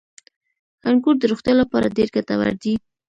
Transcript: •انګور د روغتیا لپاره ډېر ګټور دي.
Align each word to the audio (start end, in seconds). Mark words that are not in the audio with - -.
•انګور 0.89 1.15
د 1.19 1.23
روغتیا 1.31 1.53
لپاره 1.61 1.93
ډېر 1.97 2.07
ګټور 2.15 2.47
دي. 2.63 2.73